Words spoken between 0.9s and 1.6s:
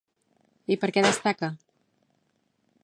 què destaca?